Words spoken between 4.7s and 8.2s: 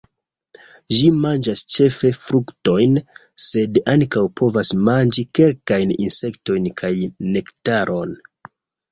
manĝi kelkajn insektojn kaj nektaron.